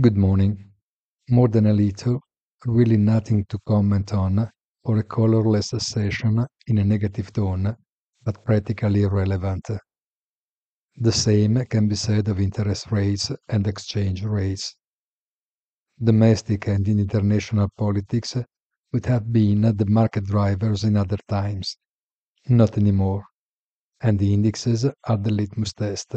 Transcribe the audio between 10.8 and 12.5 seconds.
The same can be said of